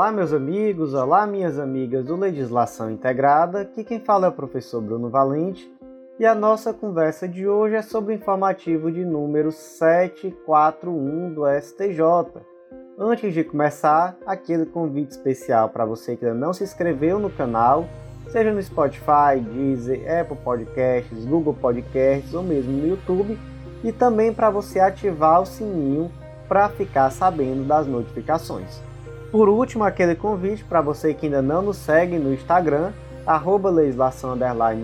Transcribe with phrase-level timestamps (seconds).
[0.00, 3.60] Olá, meus amigos, olá, minhas amigas do Legislação Integrada.
[3.60, 5.70] Aqui quem fala é o professor Bruno Valente
[6.18, 12.00] e a nossa conversa de hoje é sobre o informativo de número 741 do STJ.
[12.98, 17.86] Antes de começar, aquele convite especial para você que ainda não se inscreveu no canal,
[18.30, 23.38] seja no Spotify, Deezer, Apple Podcasts, Google Podcasts ou mesmo no YouTube,
[23.84, 26.10] e também para você ativar o sininho
[26.48, 28.88] para ficar sabendo das notificações.
[29.30, 32.92] Por último, aquele convite para você que ainda não nos segue no Instagram,
[33.24, 34.36] arroba legislação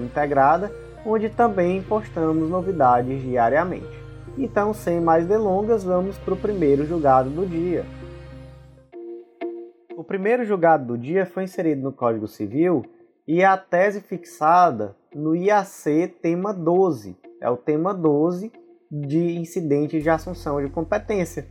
[0.05, 0.71] integrada,
[1.05, 4.07] onde também postamos novidades diariamente.
[4.39, 7.85] Então, sem mais delongas, vamos para o primeiro julgado do dia.
[9.97, 12.85] O primeiro julgado do dia foi inserido no Código Civil
[13.27, 17.17] e a tese fixada no IAC tema 12.
[17.41, 18.53] É o tema 12
[18.93, 21.49] de incidentes de assunção de competência.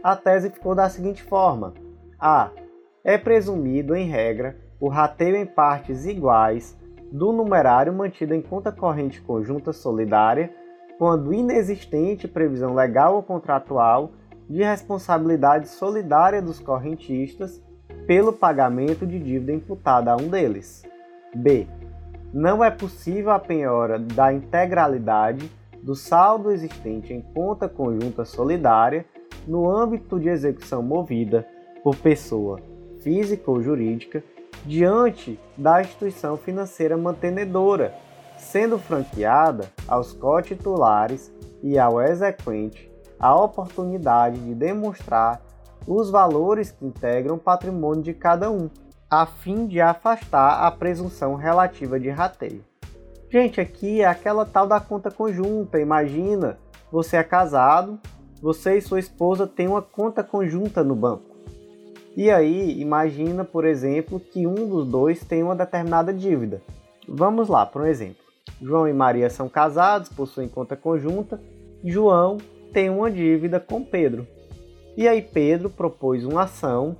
[0.00, 1.74] A tese ficou da seguinte forma:
[2.18, 2.50] A.
[3.04, 6.76] É presumido, em regra, o rateio em partes iguais
[7.12, 10.50] do numerário mantido em conta corrente conjunta solidária,
[10.98, 14.12] quando inexistente previsão legal ou contratual
[14.48, 17.62] de responsabilidade solidária dos correntistas
[18.06, 20.82] pelo pagamento de dívida imputada a um deles.
[21.34, 21.66] B.
[22.32, 25.50] Não é possível a penhora da integralidade
[25.82, 29.04] do saldo existente em conta conjunta solidária
[29.46, 31.46] no âmbito de execução movida
[31.86, 32.58] por pessoa
[32.98, 34.20] física ou jurídica
[34.64, 37.94] diante da instituição financeira mantenedora,
[38.36, 45.40] sendo franqueada aos cotitulares e ao exequente a oportunidade de demonstrar
[45.86, 48.68] os valores que integram o patrimônio de cada um,
[49.08, 52.64] a fim de afastar a presunção relativa de rateio.
[53.30, 55.78] Gente, aqui é aquela tal da conta conjunta.
[55.78, 56.58] Imagina,
[56.90, 57.96] você é casado,
[58.42, 61.35] você e sua esposa têm uma conta conjunta no banco.
[62.16, 66.62] E aí, imagina, por exemplo, que um dos dois tem uma determinada dívida.
[67.06, 68.24] Vamos lá, por um exemplo.
[68.60, 71.38] João e Maria são casados, possuem conta conjunta.
[71.84, 72.38] João
[72.72, 74.26] tem uma dívida com Pedro.
[74.96, 76.96] E aí Pedro propôs uma ação,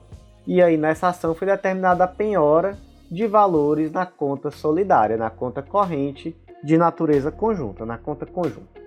[0.47, 2.77] e aí nessa ação foi determinada a penhora
[3.11, 8.81] de valores na conta solidária, na conta corrente de natureza conjunta, na conta conjunta.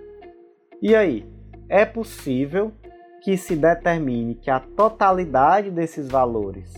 [0.80, 1.26] E aí,
[1.68, 2.72] é possível
[3.22, 6.72] que se determine que a totalidade desses valores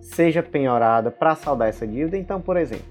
[0.00, 2.16] seja penhorada para saldar essa dívida.
[2.16, 2.84] Então, por exemplo,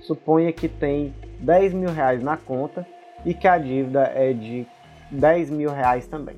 [0.00, 2.86] suponha que tem 10 mil reais na conta
[3.24, 4.66] e que a dívida é de
[5.10, 6.36] 10 mil reais também.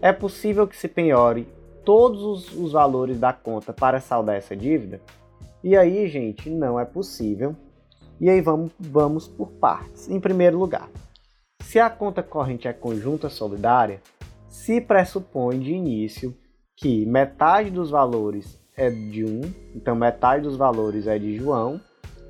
[0.00, 1.46] É possível que se penhore
[1.84, 5.00] todos os, os valores da conta para saldar essa dívida?
[5.62, 7.56] E aí, gente, não é possível.
[8.20, 10.08] E aí vamos, vamos por partes.
[10.08, 10.88] Em primeiro lugar,
[11.60, 14.00] se a conta corrente é conjunta solidária,
[14.48, 16.34] se pressupõe de início
[16.74, 19.40] que metade dos valores é de um,
[19.74, 21.80] então metade dos valores é de João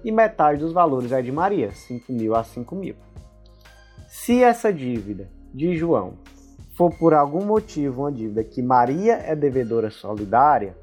[0.03, 2.97] e metade dos valores é de Maria, 5 mil a 5 mil.
[4.07, 6.15] Se essa dívida de João
[6.77, 10.77] for por algum motivo uma dívida que Maria é devedora solidária,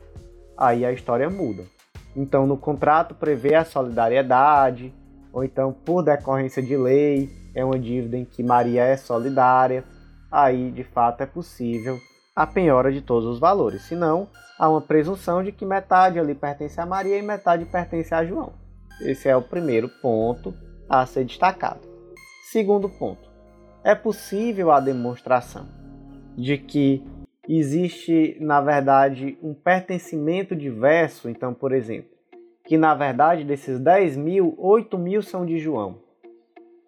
[0.55, 1.63] aí a história muda.
[2.15, 4.93] Então no contrato prevê a solidariedade,
[5.33, 9.83] ou então por decorrência de lei é uma dívida em que Maria é solidária
[10.35, 11.97] aí de fato é possível
[12.35, 13.83] a penhora de todos os valores.
[13.83, 14.27] Senão,
[14.59, 18.51] há uma presunção de que metade ali pertence a Maria e metade pertence a João.
[19.01, 20.53] Esse é o primeiro ponto
[20.89, 21.79] a ser destacado.
[22.51, 23.29] Segundo ponto,
[23.83, 25.65] é possível a demonstração
[26.37, 27.01] de que
[27.47, 31.29] existe, na verdade, um pertencimento diverso.
[31.29, 32.11] Então, por exemplo,
[32.65, 36.03] que na verdade desses 10 mil, 8 mil são de João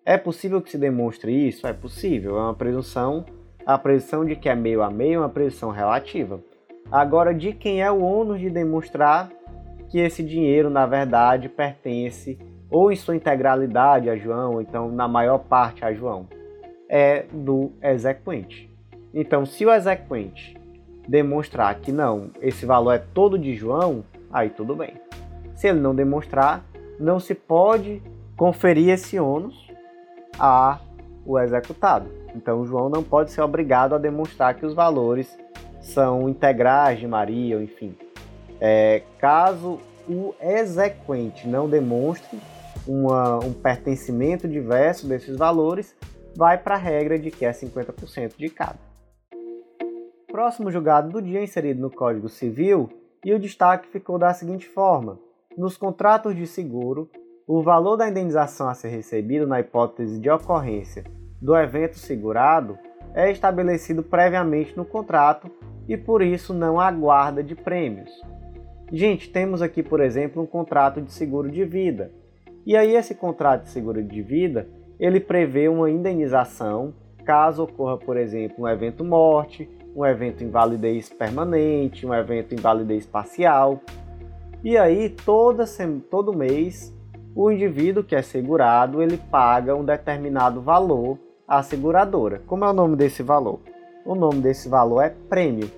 [0.07, 1.67] é possível que se demonstre isso?
[1.67, 3.25] É possível, é uma presunção.
[3.67, 6.39] A presunção de que é meio a meio é uma presunção relativa.
[6.89, 9.29] Agora, de quem é o ônus de demonstrar
[9.89, 12.39] que esse dinheiro, na verdade, pertence
[12.71, 16.29] ou em sua integralidade a João, ou então na maior parte a João?
[16.87, 18.73] É do exequente.
[19.13, 20.55] Então, se o exequente
[21.05, 24.93] demonstrar que não, esse valor é todo de João, aí tudo bem.
[25.55, 26.63] Se ele não demonstrar,
[26.97, 28.01] não se pode
[28.37, 29.69] conferir esse ônus
[30.39, 30.79] a
[31.25, 32.09] o executado.
[32.37, 35.35] Então, João não pode ser obrigado a demonstrar que os valores
[35.81, 37.97] são integrais de Maria, enfim.
[38.61, 42.39] É, caso o exequente não demonstre
[42.87, 45.95] uma, um pertencimento diverso desses valores,
[46.35, 48.79] vai para a regra de que é 50% de cada.
[50.31, 52.89] Próximo julgado do dia inserido no Código Civil
[53.25, 55.17] e o destaque ficou da seguinte forma:
[55.57, 57.09] nos contratos de seguro,
[57.47, 61.03] o valor da indenização a ser recebido na hipótese de ocorrência
[61.41, 62.77] do evento segurado
[63.13, 65.49] é estabelecido previamente no contrato
[65.87, 68.11] e por isso não há guarda de prêmios.
[68.91, 72.11] Gente, temos aqui, por exemplo, um contrato de seguro de vida.
[72.65, 74.67] E aí esse contrato de seguro de vida,
[74.99, 76.93] ele prevê uma indenização
[77.25, 83.81] caso ocorra, por exemplo, um evento morte, um evento invalidez permanente, um evento invalidez parcial.
[84.63, 85.65] E aí toda
[86.09, 86.95] todo mês
[87.35, 92.41] o indivíduo que é segurado, ele paga um determinado valor à seguradora.
[92.45, 93.61] Como é o nome desse valor?
[94.05, 95.71] O nome desse valor é prêmio.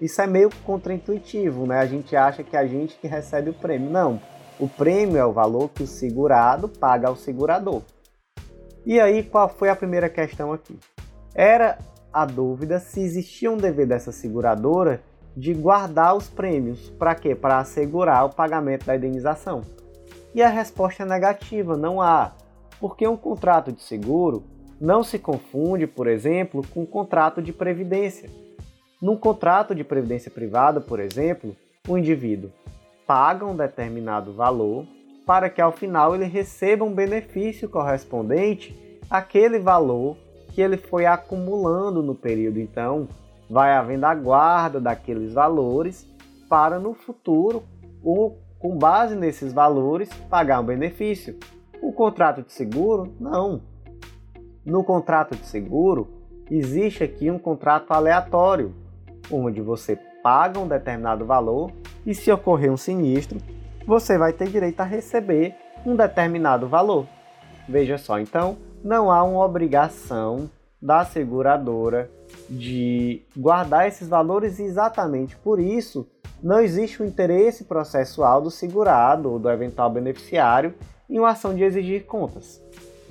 [0.00, 1.78] Isso é meio contraintuitivo, né?
[1.78, 3.88] A gente acha que é a gente que recebe o prêmio.
[3.88, 4.20] Não.
[4.58, 7.82] O prêmio é o valor que o segurado paga ao segurador.
[8.84, 10.78] E aí, qual foi a primeira questão aqui?
[11.34, 11.78] Era
[12.12, 15.02] a dúvida se existia um dever dessa seguradora
[15.36, 16.88] de guardar os prêmios.
[16.90, 17.34] Para quê?
[17.34, 19.62] Para assegurar o pagamento da indenização.
[20.34, 22.32] E a resposta é negativa, não há.
[22.80, 24.44] Porque um contrato de seguro
[24.80, 28.30] não se confunde, por exemplo, com um contrato de previdência.
[29.00, 31.56] Num contrato de previdência privada, por exemplo,
[31.88, 32.50] o indivíduo
[33.06, 34.86] paga um determinado valor
[35.24, 38.76] para que ao final ele receba um benefício correspondente
[39.10, 40.16] àquele valor
[40.52, 42.58] que ele foi acumulando no período.
[42.58, 43.08] Então,
[43.48, 46.06] vai havendo a guarda daqueles valores
[46.48, 47.62] para no futuro,
[48.02, 51.38] com base nesses valores, pagar um benefício.
[51.82, 53.60] O contrato de seguro, não.
[54.66, 56.08] No contrato de seguro,
[56.50, 58.74] existe aqui um contrato aleatório
[59.30, 61.70] onde você paga um determinado valor
[62.04, 63.38] e se ocorrer um sinistro,
[63.86, 65.54] você vai ter direito a receber
[65.86, 67.06] um determinado valor.
[67.68, 70.50] Veja só, então não há uma obrigação
[70.82, 72.10] da seguradora
[72.50, 76.08] de guardar esses valores e exatamente por isso
[76.42, 80.74] não existe um interesse processual do segurado ou do eventual beneficiário
[81.08, 82.60] em uma ação de exigir contas.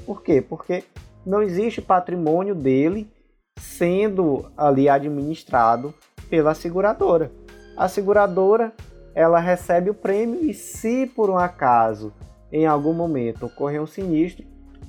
[0.06, 0.42] Por quê?
[0.42, 0.84] Porque
[1.26, 3.10] não existe patrimônio dele
[3.58, 5.94] sendo ali administrado
[6.30, 7.32] pela seguradora.
[7.76, 8.74] A seguradora
[9.14, 12.14] ela recebe o prêmio e se por um acaso
[12.52, 14.46] em algum momento ocorrer um sinistro,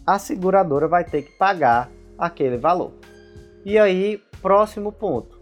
[0.07, 2.93] a seguradora vai ter que pagar aquele valor.
[3.65, 5.37] E aí, próximo ponto.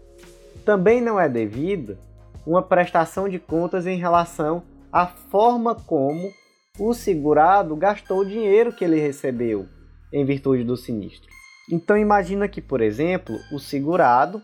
[0.63, 1.99] Também não é devida
[2.45, 6.31] uma prestação de contas em relação à forma como
[6.79, 9.67] o segurado gastou o dinheiro que ele recebeu
[10.15, 11.29] em virtude do sinistro.
[11.69, 14.41] Então imagina que, por exemplo, o segurado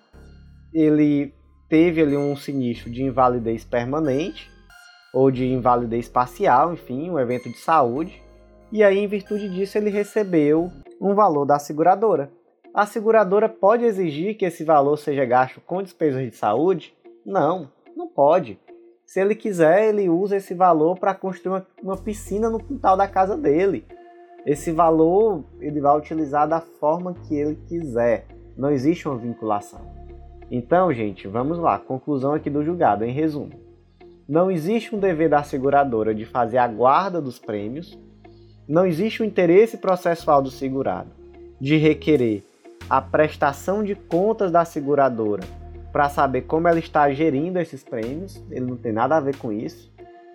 [0.73, 1.33] ele
[1.69, 4.51] teve ali um sinistro de invalidez permanente
[5.13, 8.21] ou de invalidez parcial, enfim, um evento de saúde,
[8.69, 10.69] e aí em virtude disso ele recebeu
[10.99, 12.29] um valor da seguradora.
[12.73, 16.93] A seguradora pode exigir que esse valor seja gasto com despesas de saúde?
[17.25, 18.59] Não, não pode.
[19.05, 23.07] Se ele quiser, ele usa esse valor para construir uma, uma piscina no quintal da
[23.07, 23.85] casa dele.
[24.45, 28.25] Esse valor ele vai utilizar da forma que ele quiser.
[28.57, 29.81] Não existe uma vinculação.
[30.49, 31.77] Então, gente, vamos lá.
[31.77, 33.51] Conclusão aqui do julgado, em resumo.
[34.27, 37.97] Não existe um dever da seguradora de fazer a guarda dos prêmios.
[38.67, 41.09] Não existe o um interesse processual do segurado
[41.59, 42.43] de requerer
[42.89, 45.43] a prestação de contas da seguradora
[45.91, 48.41] para saber como ela está gerindo esses prêmios.
[48.49, 49.90] Ele não tem nada a ver com isso.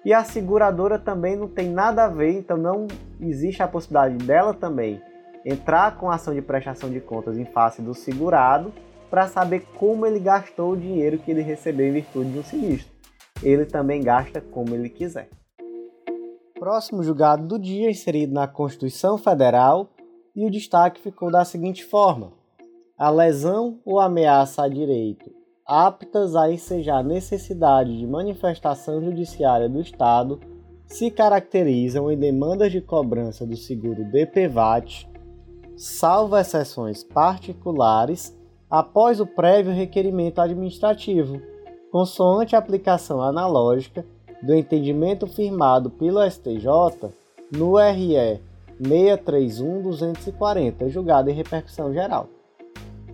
[0.07, 2.87] E a seguradora também não tem nada a ver, então não
[3.21, 5.03] existe a possibilidade dela também
[5.45, 8.73] entrar com ação de prestação de contas em face do segurado
[9.11, 12.95] para saber como ele gastou o dinheiro que ele recebeu em virtude de um sinistro.
[13.43, 15.29] Ele também gasta como ele quiser.
[16.57, 19.91] Próximo julgado do dia, inserido na Constituição Federal,
[20.37, 22.33] e o destaque ficou da seguinte forma:
[22.97, 25.35] a lesão ou ameaça a direito
[25.67, 30.39] aptas a ensejar necessidade de manifestação judiciária do Estado
[30.87, 35.11] se caracterizam em demandas de cobrança do seguro DPVAT,
[35.77, 38.33] salvo exceções particulares
[38.71, 41.43] após o prévio requerimento administrativo,
[41.91, 44.07] consoante a aplicação analógica
[44.43, 47.11] do entendimento firmado pelo STJ
[47.51, 48.41] no RE
[48.81, 52.29] 631-240, julgado em repercussão geral.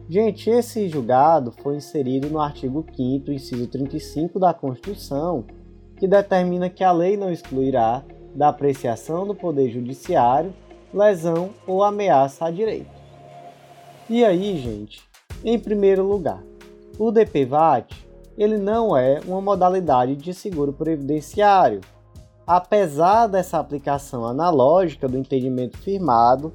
[0.09, 5.45] Gente, esse julgado foi inserido no artigo 5 inciso 35 da Constituição,
[5.97, 8.05] que determina que a lei não excluirá
[8.35, 10.53] da apreciação do Poder Judiciário
[10.93, 12.91] lesão ou ameaça a direito.
[14.11, 15.01] E aí, gente,
[15.45, 16.43] em primeiro lugar,
[16.99, 21.81] o DPVAT ele não é uma modalidade de seguro previdenciário,
[22.47, 26.53] apesar dessa aplicação analógica do entendimento firmado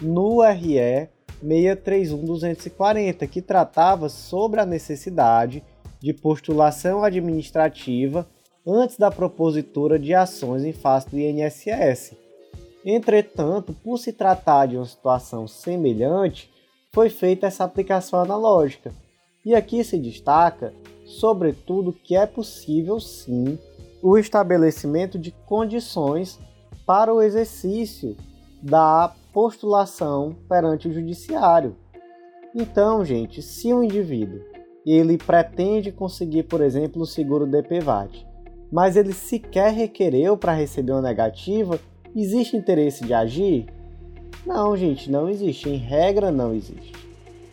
[0.00, 1.08] no RE
[1.46, 5.62] 631-240, que tratava sobre a necessidade
[6.00, 8.26] de postulação administrativa
[8.66, 12.14] antes da propositura de ações em face do INSS.
[12.84, 16.50] Entretanto, por se tratar de uma situação semelhante,
[16.92, 18.92] foi feita essa aplicação analógica.
[19.44, 20.72] E aqui se destaca,
[21.04, 23.58] sobretudo, que é possível sim
[24.02, 26.38] o estabelecimento de condições
[26.86, 28.16] para o exercício
[28.62, 31.76] da postulação perante o judiciário.
[32.54, 34.40] Então, gente, se um indivíduo
[34.86, 38.26] ele pretende conseguir, por exemplo, o seguro DPVAT,
[38.72, 41.78] mas ele sequer requereu para receber uma negativa,
[42.14, 43.66] existe interesse de agir?
[44.46, 45.68] Não, gente, não existe.
[45.68, 46.94] Em regra, não existe.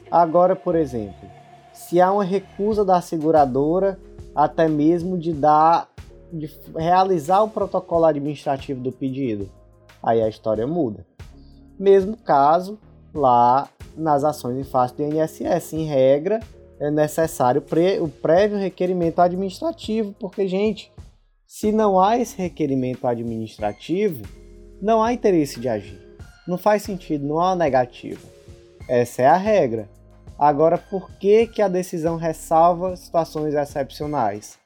[0.10, 1.30] Agora, por exemplo,
[1.74, 4.00] se há uma recusa da seguradora
[4.34, 5.90] até mesmo de dar
[6.32, 9.52] de realizar o protocolo administrativo do pedido,
[10.02, 11.06] aí a história muda.
[11.80, 12.80] Mesmo caso
[13.14, 16.40] lá nas ações em face do INSS, em regra,
[16.80, 17.64] é necessário
[18.02, 20.92] o prévio requerimento administrativo, porque, gente,
[21.46, 24.24] se não há esse requerimento administrativo,
[24.82, 26.02] não há interesse de agir.
[26.48, 28.20] Não faz sentido, não há negativa.
[28.90, 29.88] Essa é a regra.
[30.38, 34.58] Agora, por que, que a decisão ressalva situações excepcionais?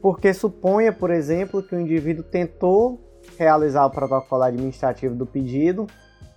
[0.00, 2.98] Porque suponha, por exemplo, que o indivíduo tentou
[3.36, 5.86] realizar o protocolo administrativo do pedido,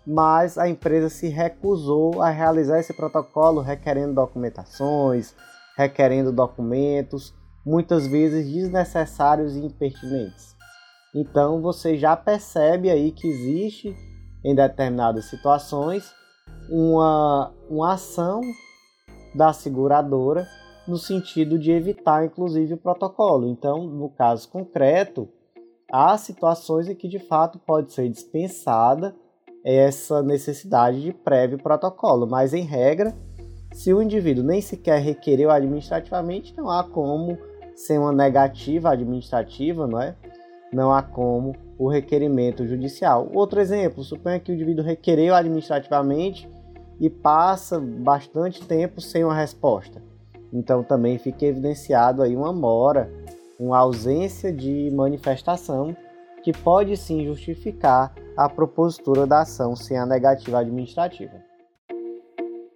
[0.05, 5.35] mas a empresa se recusou a realizar esse protocolo requerendo documentações,
[5.77, 7.33] requerendo documentos,
[7.65, 10.55] muitas vezes desnecessários e impertinentes.
[11.15, 13.95] Então você já percebe aí que existe
[14.43, 16.13] em determinadas situações
[16.69, 18.41] uma, uma ação
[19.33, 20.47] da seguradora
[20.87, 23.47] no sentido de evitar, inclusive, o protocolo.
[23.47, 25.27] Então, no caso concreto,
[25.91, 29.15] há situações em que de fato pode ser dispensada
[29.65, 33.15] essa necessidade de prévio protocolo, mas em regra,
[33.73, 37.35] se o indivíduo nem sequer requereu administrativamente, não há como
[37.75, 40.15] ser uma negativa administrativa, não é?
[40.71, 43.27] Não há como o requerimento judicial.
[43.33, 46.47] Outro exemplo, suponha que o indivíduo requereu administrativamente
[46.99, 50.01] e passa bastante tempo sem uma resposta.
[50.53, 53.11] Então também fica evidenciado aí uma mora,
[53.59, 55.95] uma ausência de manifestação
[56.45, 61.41] que pode sim justificar a propositura da ação sem a negativa administrativa.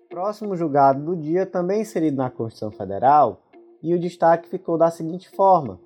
[0.10, 3.44] Próximo julgado do dia também inserido na Constituição Federal
[3.84, 5.80] e o destaque ficou da seguinte forma: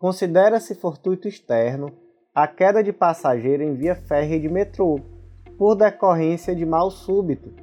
[0.00, 1.92] considera-se fortuito externo
[2.34, 4.98] a queda de passageiro em via férrea de metrô
[5.56, 7.54] por decorrência de mal súbito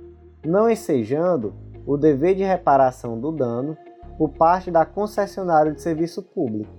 [0.46, 1.54] não ensejando
[1.86, 3.78] o dever de reparação do dano
[4.18, 6.72] por parte da concessionária de serviço público,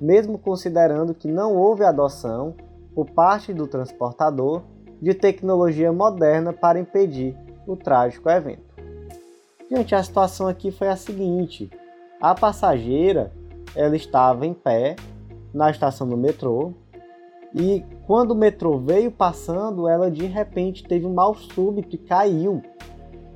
[0.00, 2.54] mesmo considerando que não houve adoção
[2.94, 4.62] por parte do transportador
[5.00, 7.36] de tecnologia moderna para impedir
[7.66, 8.64] o trágico evento.
[9.70, 11.70] Gente, a situação aqui foi a seguinte:
[12.20, 13.32] a passageira
[13.74, 14.96] ela estava em pé
[15.52, 16.72] na estação do metrô
[17.54, 22.62] e quando o metrô veio passando, ela de repente teve um mal súbito e caiu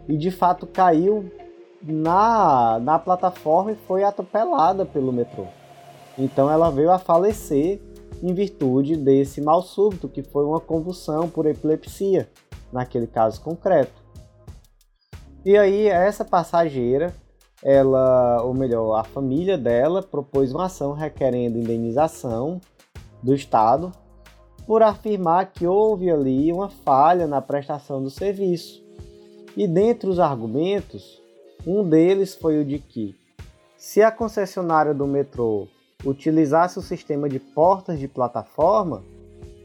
[0.09, 1.31] e de fato caiu
[1.83, 5.47] na, na plataforma e foi atropelada pelo metrô.
[6.21, 7.81] Então ela veio a falecer
[8.23, 12.29] em virtude desse mal súbito, que foi uma convulsão por epilepsia,
[12.71, 14.05] naquele caso concreto.
[15.43, 17.15] E aí essa passageira,
[17.65, 22.61] ela, ou melhor, a família dela propôs uma ação requerendo indenização
[23.23, 23.91] do Estado
[24.67, 28.85] por afirmar que houve ali uma falha na prestação do serviço.
[29.57, 31.21] E dentre os argumentos,
[31.67, 33.17] um deles foi o de que,
[33.79, 35.67] se a concessionária do metrô
[36.04, 39.02] utilizasse o sistema de portas de plataforma,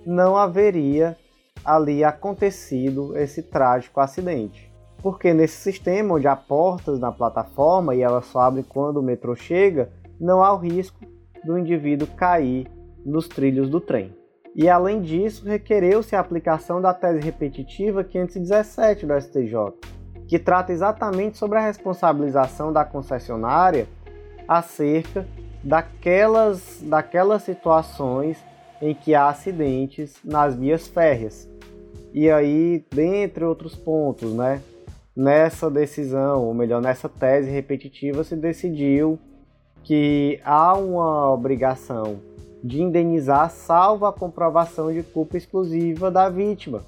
[0.05, 1.17] não haveria
[1.63, 4.71] ali acontecido esse trágico acidente.
[5.01, 9.35] Porque nesse sistema, onde há portas na plataforma e elas só abrem quando o metrô
[9.35, 9.89] chega,
[10.19, 10.99] não há o risco
[11.43, 12.67] do indivíduo cair
[13.05, 14.15] nos trilhos do trem.
[14.55, 19.53] E além disso, requereu-se a aplicação da tese repetitiva 517 do STJ,
[20.27, 23.87] que trata exatamente sobre a responsabilização da concessionária
[24.47, 25.25] acerca
[25.65, 28.37] daquelas, daquelas situações
[28.79, 31.49] em que há acidentes nas vias férreas.
[32.13, 34.61] E aí, dentre outros pontos, né,
[35.15, 39.17] nessa decisão, ou melhor, nessa tese repetitiva, se decidiu
[39.83, 42.19] que há uma obrigação
[42.63, 46.83] de indenizar salvo a comprovação de culpa exclusiva da vítima.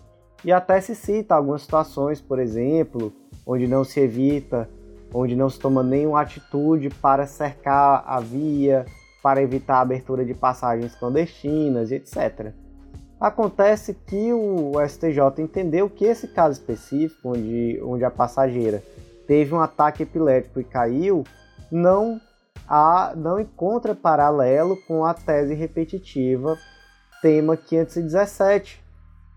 [0.46, 3.12] E até se cita algumas situações, por exemplo,
[3.46, 4.70] onde não se evita,
[5.14, 8.86] onde não se toma nenhuma atitude para cercar a via,
[9.22, 12.54] para evitar a abertura de passagens clandestinas, etc.
[13.20, 18.84] Acontece que o STJ entendeu que esse caso específico, onde, onde a passageira
[19.26, 21.24] teve um ataque epilético e caiu,
[21.72, 22.22] não
[22.68, 26.58] a, não encontra paralelo com a tese repetitiva
[27.22, 28.84] tema 517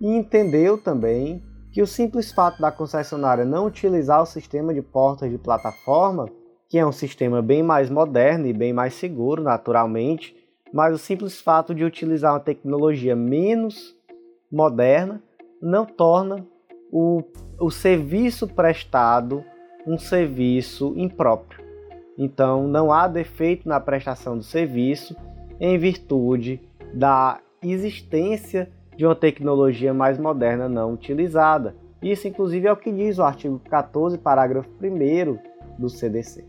[0.01, 5.31] e entendeu também que o simples fato da concessionária não utilizar o sistema de portas
[5.31, 6.29] de plataforma,
[6.69, 10.37] que é um sistema bem mais moderno e bem mais seguro, naturalmente,
[10.73, 13.97] mas o simples fato de utilizar uma tecnologia menos
[14.51, 15.23] moderna
[15.61, 16.47] não torna
[16.93, 17.23] o,
[17.59, 19.45] o serviço prestado
[19.87, 21.65] um serviço impróprio.
[22.19, 25.17] Então, não há defeito na prestação do serviço
[25.59, 26.61] em virtude
[26.93, 31.75] da existência de uma tecnologia mais moderna não utilizada.
[32.03, 35.39] Isso, inclusive, é o que diz o artigo 14, parágrafo 1
[35.79, 36.45] do CDC.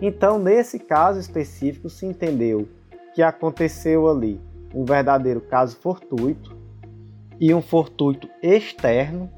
[0.00, 2.68] Então, nesse caso específico, se entendeu
[3.14, 4.40] que aconteceu ali
[4.74, 6.56] um verdadeiro caso fortuito
[7.40, 9.30] e um fortuito externo,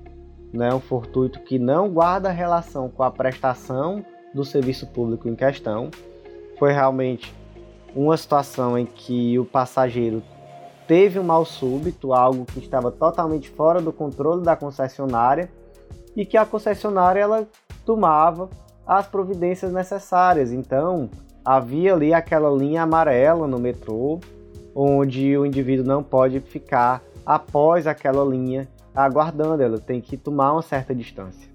[0.52, 4.04] né, um fortuito que não guarda relação com a prestação
[4.34, 5.90] do serviço público em questão.
[6.58, 7.34] Foi realmente
[7.94, 10.22] uma situação em que o passageiro
[10.86, 15.50] teve um mal súbito, algo que estava totalmente fora do controle da concessionária
[16.16, 17.46] e que a concessionária ela
[17.84, 18.48] tomava
[18.86, 20.52] as providências necessárias.
[20.52, 21.10] Então,
[21.44, 24.20] havia ali aquela linha amarela no metrô,
[24.74, 30.62] onde o indivíduo não pode ficar após aquela linha aguardando, ela tem que tomar uma
[30.62, 31.50] certa distância.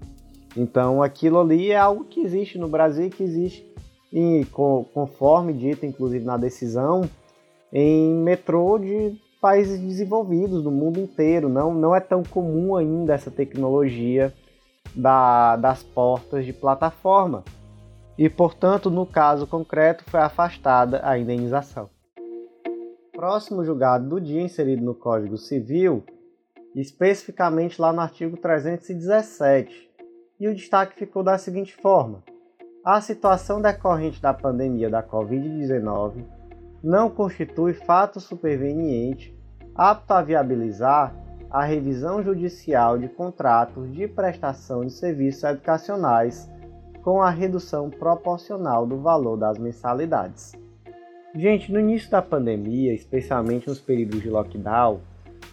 [0.56, 3.66] Então, aquilo ali é algo que existe no Brasil que existe,
[4.12, 4.46] e
[4.92, 7.08] conforme dito, inclusive na decisão,
[7.72, 11.48] em metrô de países desenvolvidos do mundo inteiro.
[11.48, 14.32] Não, não é tão comum ainda essa tecnologia
[14.94, 17.42] da, das portas de plataforma.
[18.16, 21.90] E, portanto, no caso concreto, foi afastada a indenização.
[23.12, 26.04] Próximo julgado do dia, inserido no Código Civil,
[26.76, 29.90] especificamente lá no artigo 317.
[30.38, 32.22] E o destaque ficou da seguinte forma:
[32.84, 36.41] a situação decorrente da pandemia da Covid-19
[36.82, 39.36] não constitui fato superveniente
[39.74, 41.14] apto a viabilizar
[41.48, 46.50] a revisão judicial de contratos de prestação de serviços educacionais
[47.02, 50.52] com a redução proporcional do valor das mensalidades.
[51.34, 55.00] Gente, no início da pandemia, especialmente nos períodos de lockdown,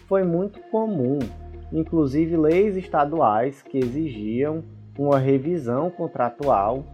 [0.06, 1.18] foi muito comum,
[1.72, 4.62] inclusive leis estaduais que exigiam
[4.98, 6.84] uma revisão contratual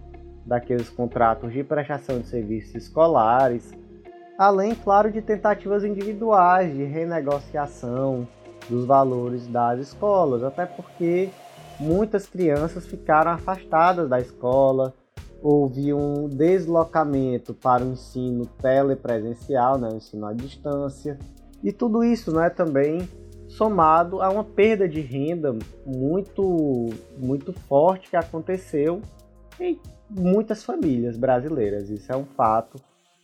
[0.45, 3.73] daqueles contratos de prestação de serviços escolares
[4.39, 8.27] além, claro, de tentativas individuais de renegociação
[8.69, 11.31] dos valores das escolas, até porque
[11.79, 14.93] muitas crianças ficaram afastadas da escola,
[15.43, 21.19] houve um deslocamento para o ensino telepresencial, né, o ensino à distância,
[21.63, 23.09] e tudo isso né, também
[23.47, 29.01] somado a uma perda de renda muito, muito forte que aconteceu
[29.61, 29.79] em
[30.11, 31.89] muitas famílias brasileiras.
[31.89, 32.77] Isso é um fato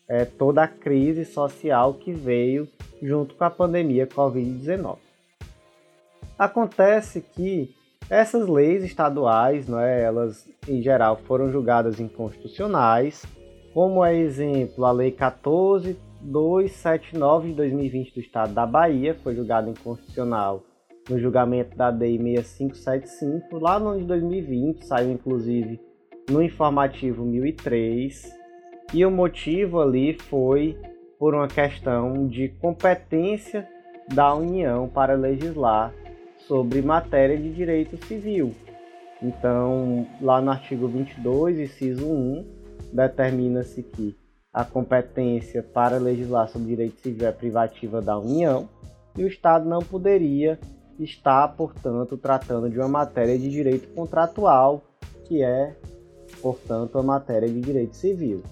[0.09, 2.69] é, toda a crise social que veio
[3.03, 4.99] junto com a pandemia Covid-19.
[6.39, 7.75] Acontece que
[8.11, 13.25] essas leis estaduais, é, elas em geral foram julgadas inconstitucionais,
[13.73, 20.63] como é exemplo a Lei 14279 de 2020 do Estado da Bahia, foi julgada inconstitucional
[21.09, 25.81] no julgamento da DEI 6575, lá no ano de 2020, saiu inclusive
[26.31, 28.42] no informativo 1003,
[28.93, 30.77] e o motivo ali foi
[31.19, 33.69] por uma questão de competência
[34.13, 35.95] da União para legislar
[36.47, 38.53] sobre matéria de direito civil.
[39.23, 42.45] Então, lá no artigo 22, inciso 1,
[42.93, 44.17] determina-se que
[44.53, 48.69] a competência para legislar sobre direito civil é privativa da União
[49.17, 50.59] e o Estado não poderia
[50.99, 54.83] estar, portanto, tratando de uma matéria de direito contratual,
[55.25, 55.75] que é,
[56.43, 58.43] portanto, a matéria de direito civil.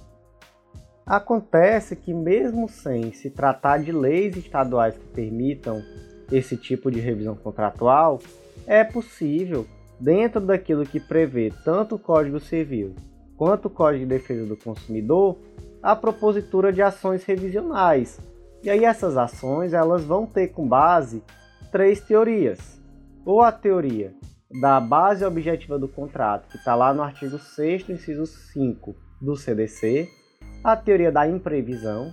[1.11, 5.83] Acontece que, mesmo sem se tratar de leis estaduais que permitam
[6.31, 8.21] esse tipo de revisão contratual,
[8.65, 9.67] é possível,
[9.99, 12.95] dentro daquilo que prevê tanto o Código Civil
[13.37, 15.37] quanto o Código de Defesa do Consumidor,
[15.83, 18.21] a propositura de ações revisionais.
[18.63, 21.25] E aí essas ações elas vão ter com base
[21.73, 22.81] três teorias.
[23.27, 24.15] Ou a teoria
[24.61, 30.20] da base objetiva do contrato, que está lá no artigo 6 inciso 5 do CDC,
[30.63, 32.13] a teoria da imprevisão,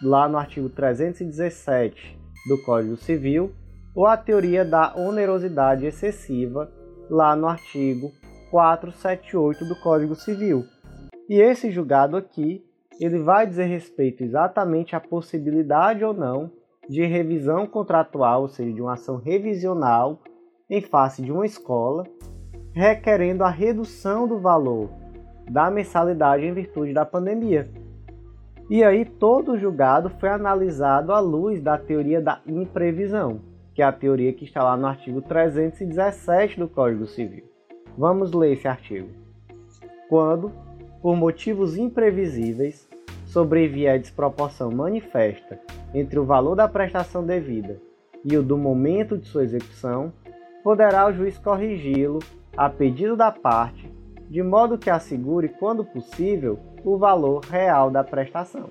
[0.00, 2.16] lá no artigo 317
[2.48, 3.52] do Código Civil,
[3.94, 6.70] ou a teoria da onerosidade excessiva,
[7.10, 8.12] lá no artigo
[8.52, 10.64] 478 do Código Civil.
[11.28, 12.64] E esse julgado aqui,
[13.00, 16.52] ele vai dizer respeito exatamente à possibilidade ou não
[16.88, 20.22] de revisão contratual, ou seja, de uma ação revisional
[20.70, 22.04] em face de uma escola,
[22.72, 24.88] requerendo a redução do valor
[25.50, 27.68] da mensalidade em virtude da pandemia.
[28.70, 33.40] E aí todo julgado foi analisado à luz da teoria da imprevisão,
[33.72, 37.44] que é a teoria que está lá no artigo 317 do Código Civil.
[37.96, 39.08] Vamos ler esse artigo.
[40.06, 40.52] Quando,
[41.00, 42.86] por motivos imprevisíveis,
[43.24, 45.58] sobrevier a desproporção manifesta
[45.94, 47.80] entre o valor da prestação devida
[48.22, 50.12] e o do momento de sua execução,
[50.62, 52.18] poderá o juiz corrigi-lo
[52.54, 53.90] a pedido da parte,
[54.28, 58.68] de modo que assegure, quando possível, o valor real da prestação.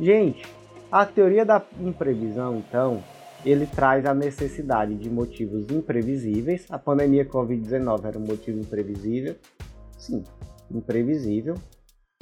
[0.00, 0.46] Gente,
[0.90, 3.02] a teoria da imprevisão, então,
[3.44, 6.66] ele traz a necessidade de motivos imprevisíveis.
[6.70, 9.36] A pandemia Covid-19 era um motivo imprevisível.
[9.96, 10.24] Sim,
[10.70, 11.54] imprevisível.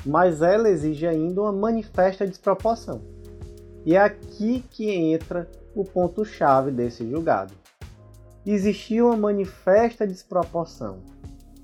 [0.04, 3.00] Mas ela exige ainda uma manifesta desproporção.
[3.84, 7.54] E é aqui que entra o ponto-chave desse julgado.
[8.44, 10.98] Existia uma manifesta desproporção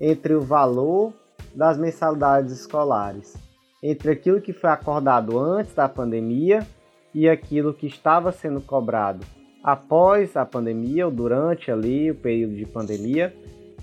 [0.01, 1.13] entre o valor
[1.55, 3.35] das mensalidades escolares,
[3.83, 6.67] entre aquilo que foi acordado antes da pandemia
[7.15, 9.25] e aquilo que estava sendo cobrado
[9.63, 13.35] após a pandemia ou durante ali o período de pandemia.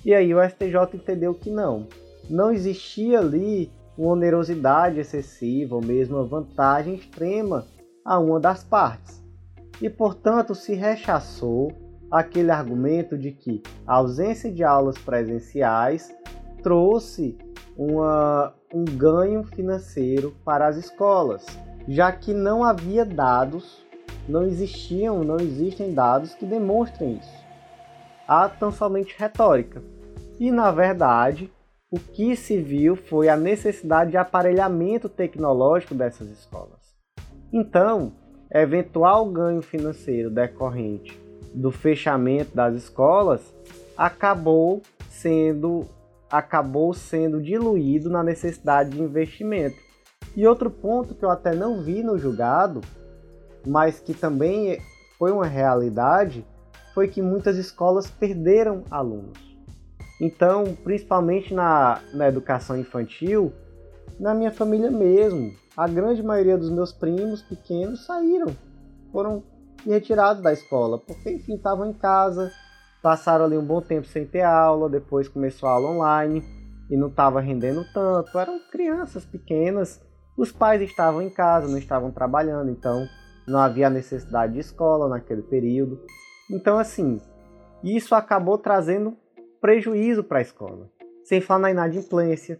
[0.03, 1.87] E aí o STJ entendeu que não,
[2.29, 7.65] não existia ali uma onerosidade excessiva ou mesmo uma vantagem extrema
[8.03, 9.21] a uma das partes.
[9.81, 11.71] E portanto se rechaçou
[12.11, 16.13] aquele argumento de que a ausência de aulas presenciais
[16.63, 17.37] trouxe
[17.79, 21.45] uma, um ganho financeiro para as escolas,
[21.87, 23.85] já que não havia dados,
[24.27, 27.45] não existiam, não existem dados que demonstrem isso.
[28.27, 29.81] Há tão somente retórica.
[30.37, 31.49] E na verdade,
[31.89, 36.93] o que se viu foi a necessidade de aparelhamento tecnológico dessas escolas.
[37.51, 38.11] Então,
[38.51, 41.17] eventual ganho financeiro decorrente
[41.53, 43.53] do fechamento das escolas
[43.97, 45.87] acabou sendo
[46.31, 49.77] acabou sendo diluído na necessidade de investimento.
[50.35, 52.81] E outro ponto que eu até não vi no julgado,
[53.65, 54.79] mas que também
[55.17, 56.45] foi uma realidade,
[56.93, 59.37] foi que muitas escolas perderam alunos.
[60.21, 63.53] Então, principalmente na, na educação infantil,
[64.19, 68.47] na minha família mesmo, a grande maioria dos meus primos pequenos saíram,
[69.11, 69.43] foram
[69.85, 72.51] retirados da escola, porque enfim estavam em casa,
[73.01, 76.43] passaram ali um bom tempo sem ter aula, depois começou a aula online
[76.89, 80.01] e não estava rendendo tanto, eram crianças pequenas,
[80.37, 83.05] os pais estavam em casa, não estavam trabalhando, então
[83.47, 85.99] não havia necessidade de escola naquele período.
[86.51, 87.19] Então assim,
[87.83, 89.15] isso acabou trazendo
[89.61, 90.89] prejuízo para a escola,
[91.23, 92.59] sem falar na inadimplência.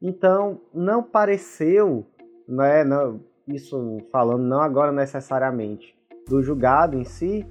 [0.00, 2.06] Então, não pareceu,
[2.46, 5.96] né, não, isso falando não agora necessariamente
[6.28, 7.46] do julgado em si,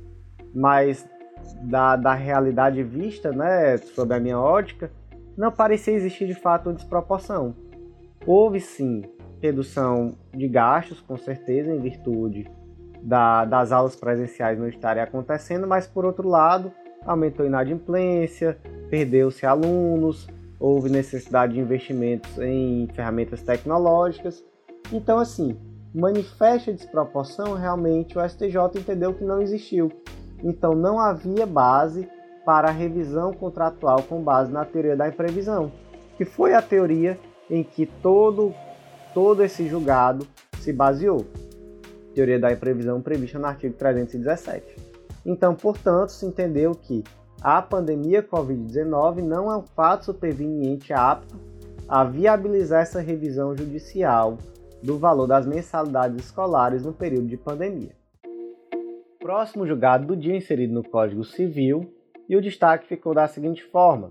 [0.54, 1.08] mas
[1.62, 4.92] da, da realidade vista, né, sob a minha ótica,
[5.38, 7.56] não parecia existir de fato uma desproporção.
[8.26, 9.04] Houve sim
[9.42, 12.50] redução de gastos, com certeza, em virtude
[13.02, 16.72] da, das aulas presenciais não estarem acontecendo, mas por outro lado,
[17.06, 18.58] aumentou a inadimplência,
[18.90, 20.28] perdeu-se alunos,
[20.60, 24.44] houve necessidade de investimentos em ferramentas tecnológicas.
[24.92, 25.58] Então, assim,
[25.94, 29.92] manifesta desproporção, realmente o STJ entendeu que não existiu.
[30.44, 32.08] Então, não havia base
[32.46, 35.72] para a revisão contratual com base na teoria da imprevisão,
[36.16, 37.20] que foi a teoria
[37.50, 38.54] em que todo,
[39.14, 40.26] todo esse julgado
[40.60, 41.26] se baseou.
[42.14, 44.76] Teoria da imprevisão prevista no artigo 317.
[45.26, 47.04] Então, portanto, se entendeu que
[47.42, 51.36] a pandemia Covid-19 não é um fato superveniente apto
[51.88, 54.38] a viabilizar essa revisão judicial
[54.82, 57.97] do valor das mensalidades escolares no período de pandemia.
[59.28, 61.94] Próximo julgado do dia inserido no Código Civil
[62.30, 64.10] e o destaque ficou da seguinte forma: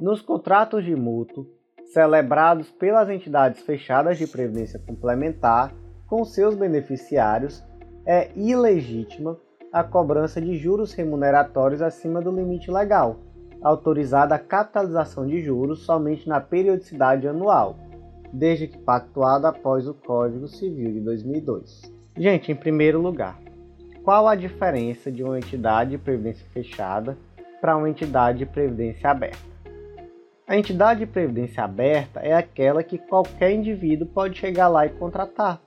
[0.00, 1.46] nos contratos de mútuo
[1.92, 5.72] celebrados pelas entidades fechadas de previdência complementar
[6.08, 7.64] com seus beneficiários,
[8.04, 9.38] é ilegítima
[9.72, 13.20] a cobrança de juros remuneratórios acima do limite legal,
[13.62, 17.76] autorizada a capitalização de juros somente na periodicidade anual,
[18.32, 21.82] desde que pactuada após o Código Civil de 2002.
[22.16, 23.38] Gente, em primeiro lugar,
[24.04, 27.16] qual a diferença de uma entidade de previdência fechada
[27.60, 29.50] para uma entidade de previdência aberta?
[30.48, 35.60] A entidade de previdência aberta é aquela que qualquer indivíduo pode chegar lá e contratar.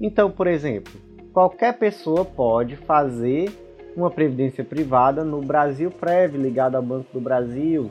[0.00, 0.92] Então, por exemplo,
[1.32, 3.50] qualquer pessoa pode fazer
[3.96, 7.90] uma previdência privada no Brasil Prev, ligado ao Banco do Brasil,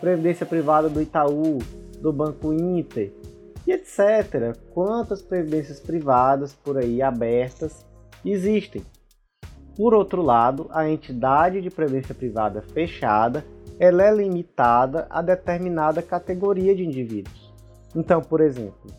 [0.00, 1.58] previdência privada do Itaú,
[2.00, 3.12] do Banco Inter,
[3.66, 4.56] e etc.
[4.72, 7.86] Quantas previdências privadas por aí abertas
[8.24, 8.82] existem?
[9.78, 13.44] Por outro lado, a entidade de previdência privada fechada
[13.78, 17.54] ela é limitada a determinada categoria de indivíduos.
[17.94, 18.90] Então, por exemplo,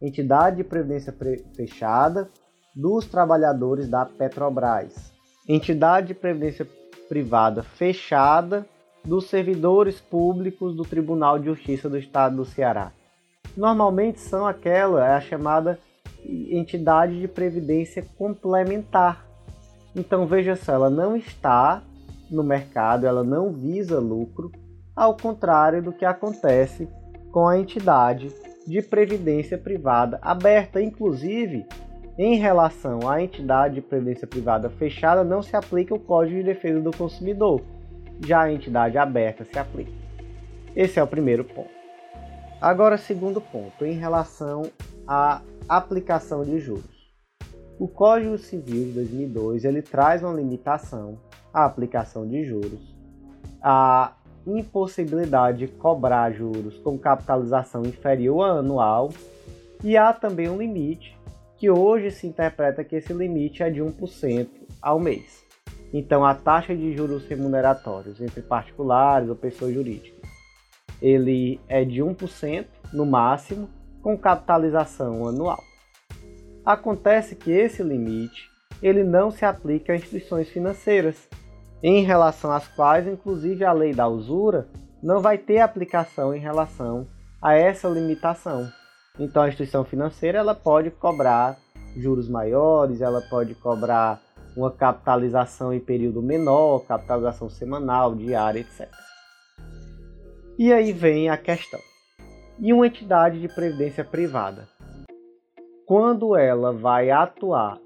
[0.00, 1.14] entidade de previdência
[1.54, 2.30] fechada
[2.74, 5.12] dos trabalhadores da Petrobras,
[5.46, 6.66] entidade de previdência
[7.10, 8.64] privada fechada
[9.04, 12.90] dos servidores públicos do Tribunal de Justiça do Estado do Ceará.
[13.54, 15.78] Normalmente são aquela, é a chamada
[16.24, 19.31] entidade de previdência complementar.
[19.94, 21.82] Então veja só, ela não está
[22.30, 24.50] no mercado, ela não visa lucro,
[24.96, 26.88] ao contrário do que acontece
[27.30, 28.30] com a entidade
[28.66, 31.66] de previdência privada aberta, inclusive
[32.18, 36.80] em relação à entidade de previdência privada fechada, não se aplica o Código de Defesa
[36.80, 37.62] do Consumidor.
[38.24, 39.92] Já a entidade aberta se aplica.
[40.76, 41.70] Esse é o primeiro ponto.
[42.60, 44.70] Agora, segundo ponto, em relação
[45.06, 47.01] à aplicação de juros.
[47.82, 51.18] O Código Civil de 2002 ele traz uma limitação
[51.52, 52.94] à aplicação de juros,
[53.60, 54.12] a
[54.46, 59.10] impossibilidade de cobrar juros com capitalização inferior à anual
[59.82, 61.18] e há também um limite
[61.56, 64.46] que hoje se interpreta que esse limite é de 1%
[64.80, 65.44] ao mês.
[65.92, 70.22] Então, a taxa de juros remuneratórios entre particulares ou pessoas jurídicas,
[71.02, 73.68] ele é de 1% no máximo,
[74.00, 75.71] com capitalização anual.
[76.64, 78.50] Acontece que esse limite
[78.82, 81.28] ele não se aplica a instituições financeiras,
[81.82, 84.68] em relação às quais, inclusive, a lei da usura
[85.02, 87.08] não vai ter aplicação em relação
[87.40, 88.70] a essa limitação.
[89.18, 91.58] Então a instituição financeira ela pode cobrar
[91.96, 94.20] juros maiores, ela pode cobrar
[94.56, 98.88] uma capitalização em período menor, capitalização semanal, diária, etc.
[100.58, 101.80] E aí vem a questão.
[102.58, 104.68] E uma entidade de previdência privada,
[105.86, 107.78] quando ela vai atuar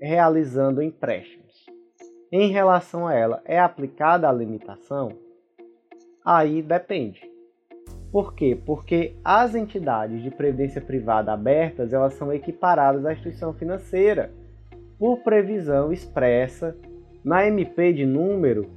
[0.00, 1.66] realizando empréstimos,
[2.30, 5.10] em relação a ela é aplicada a limitação?
[6.24, 7.20] Aí depende.
[8.10, 8.58] Por quê?
[8.66, 14.32] Porque as entidades de previdência privada abertas elas são equiparadas à instituição financeira
[14.98, 16.76] por previsão expressa
[17.24, 18.68] na MP de número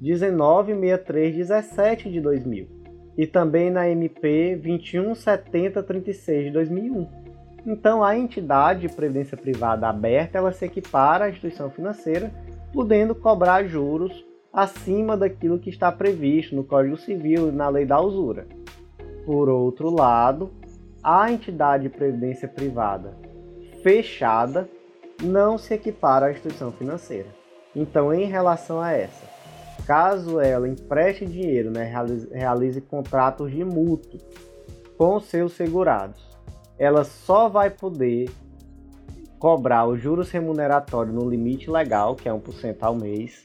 [0.00, 2.82] 196317 de 2000
[3.16, 7.21] e também na MP 217036 de 2001.
[7.64, 12.32] Então, a entidade de previdência privada aberta ela se equipara à instituição financeira,
[12.72, 18.00] podendo cobrar juros acima daquilo que está previsto no Código Civil e na Lei da
[18.00, 18.46] Usura.
[19.24, 20.50] Por outro lado,
[21.02, 23.16] a entidade de previdência privada
[23.82, 24.68] fechada
[25.22, 27.28] não se equipara à instituição financeira.
[27.74, 29.26] Então, em relação a essa,
[29.86, 34.20] caso ela empreste dinheiro, né, realize, realize contratos de mútuo
[34.96, 36.31] com seus segurados,
[36.78, 38.30] ela só vai poder
[39.38, 43.44] cobrar os juros remuneratórios no limite legal, que é 1% ao mês,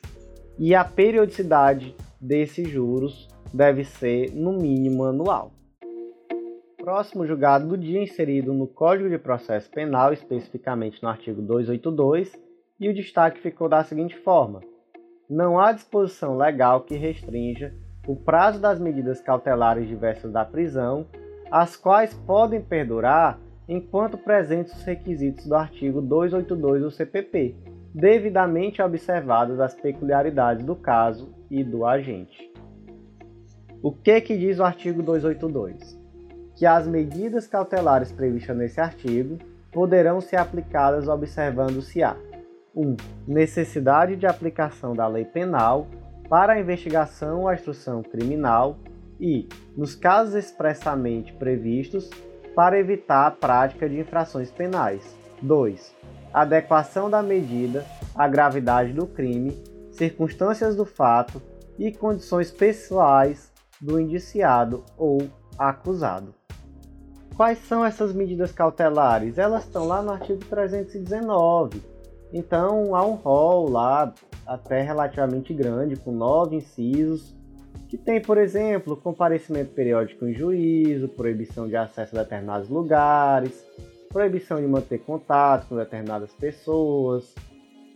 [0.58, 5.52] e a periodicidade desses juros deve ser no mínimo anual.
[6.78, 12.32] Próximo julgado do dia inserido no Código de Processo Penal, especificamente no artigo 282,
[12.80, 14.62] e o destaque ficou da seguinte forma:
[15.30, 17.74] não há disposição legal que restrinja
[18.08, 21.06] o prazo das medidas cautelares diversas da prisão,
[21.52, 27.56] as quais podem perdurar enquanto presentes os requisitos do artigo 282 do CPP,
[27.94, 32.52] devidamente observadas as peculiaridades do caso e do agente.
[33.82, 36.08] O que que diz o artigo 282?
[36.58, 39.38] que as medidas cautelares previstas nesse artigo
[39.72, 42.18] poderão ser aplicadas observando-se a
[42.76, 42.82] 1.
[42.82, 45.88] Um, necessidade de aplicação da lei penal
[46.28, 48.76] para a investigação ou a instrução criminal
[49.20, 52.10] e, nos casos expressamente previstos,
[52.56, 55.16] para evitar a prática de infrações penais.
[55.42, 55.96] 2.
[56.34, 59.56] Adequação da medida à gravidade do crime,
[59.92, 61.42] circunstâncias do fato
[61.78, 66.34] e condições pessoais do indiciado ou acusado.
[67.36, 69.38] Quais são essas medidas cautelares?
[69.38, 71.84] Elas estão lá no artigo 319.
[72.34, 74.12] Então há um rol lá
[74.46, 77.37] até relativamente grande, com nove incisos,
[77.90, 83.66] que tem, por exemplo, comparecimento periódico em juízo, proibição de acesso a determinados lugares,
[84.10, 87.34] proibição de manter contato com determinadas pessoas,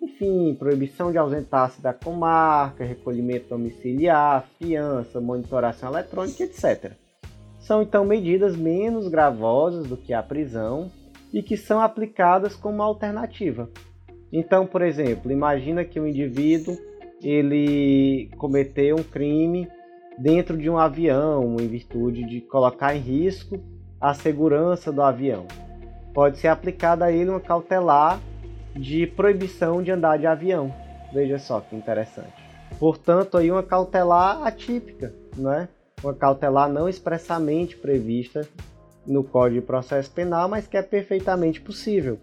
[0.01, 6.93] enfim, proibição de ausentar-se da comarca, recolhimento domiciliar, fiança, monitoração eletrônica, etc.
[7.60, 10.89] São então medidas menos gravosas do que a prisão
[11.34, 13.69] e que são aplicadas como alternativa.
[14.32, 16.77] Então, por exemplo, imagina que um indivíduo
[17.21, 19.67] ele cometeu um crime
[20.21, 23.60] dentro de um avião em virtude de colocar em risco
[23.99, 25.47] a segurança do avião.
[26.13, 28.19] Pode ser aplicada a ele uma cautelar
[28.75, 30.73] de proibição de andar de avião.
[31.12, 32.34] Veja só que interessante.
[32.79, 35.67] Portanto, aí uma cautelar atípica, não é?
[36.03, 38.47] uma cautelar não expressamente prevista
[39.05, 42.19] no Código de Processo Penal, mas que é perfeitamente possível.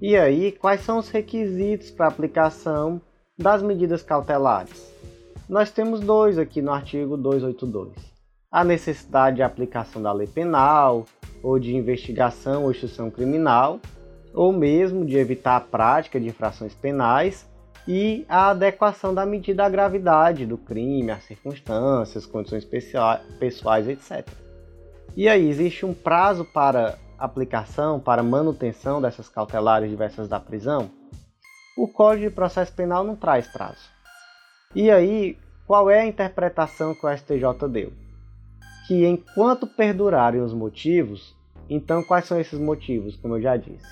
[0.00, 3.00] E aí, quais são os requisitos para aplicação
[3.38, 4.90] das medidas cautelares?
[5.50, 7.90] Nós temos dois aqui no artigo 282.
[8.52, 11.04] A necessidade de aplicação da lei penal,
[11.42, 13.80] ou de investigação ou instrução criminal,
[14.32, 17.50] ou mesmo de evitar a prática de infrações penais
[17.88, 24.28] e a adequação da medida à gravidade do crime, às circunstâncias, condições pessoais, etc.
[25.16, 30.88] E aí, existe um prazo para aplicação, para manutenção dessas cautelares diversas da prisão?
[31.76, 33.98] O Código de Processo Penal não traz prazo.
[34.72, 37.92] E aí, qual é a interpretação que o STJ deu?
[38.86, 41.36] Que enquanto perdurarem os motivos,
[41.68, 43.84] então quais são esses motivos, como eu já disse?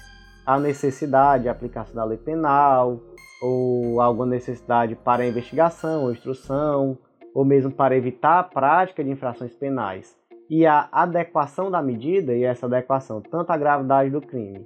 [0.46, 3.00] A necessidade de aplicação da lei penal,
[3.42, 6.96] ou alguma necessidade para investigação ou instrução,
[7.34, 10.16] ou mesmo para evitar a prática de infrações penais,
[10.48, 14.64] e a adequação da medida, e essa adequação tanto à gravidade do crime,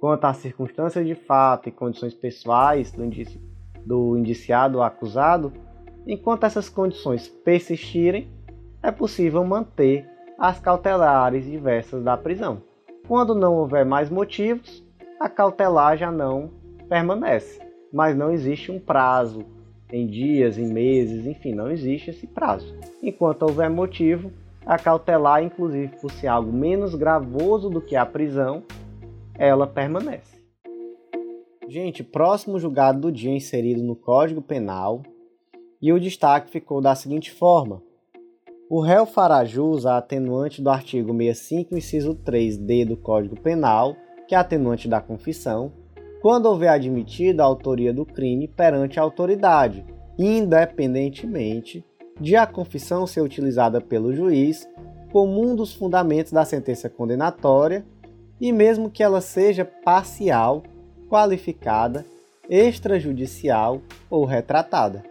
[0.00, 3.40] quanto às circunstâncias de fato e condições pessoais do, indici
[3.88, 5.52] do indiciado ou acusado,
[6.06, 8.30] enquanto essas condições persistirem,
[8.82, 12.62] é possível manter as cautelares diversas da prisão.
[13.08, 14.84] Quando não houver mais motivos,
[15.18, 16.50] a cautelar já não
[16.88, 19.44] permanece mas não existe um prazo
[19.90, 22.74] em dias, em meses, enfim, não existe esse prazo.
[23.02, 24.30] Enquanto houver motivo,
[24.66, 28.62] a cautelar, inclusive por ser algo menos gravoso do que a prisão,
[29.34, 30.37] ela permanece.
[31.68, 35.02] Gente, próximo julgado do dia inserido no Código Penal,
[35.82, 37.82] e o destaque ficou da seguinte forma:
[38.70, 43.94] o réu fará jus à atenuante do artigo 65, inciso 3d do Código Penal,
[44.26, 45.70] que é a atenuante da confissão,
[46.22, 49.84] quando houver admitida a autoria do crime perante a autoridade,
[50.18, 51.84] independentemente
[52.18, 54.66] de a confissão ser utilizada pelo juiz
[55.12, 57.84] como um dos fundamentos da sentença condenatória
[58.40, 60.62] e mesmo que ela seja parcial,
[61.08, 62.04] qualificada,
[62.48, 65.02] extrajudicial ou retratada.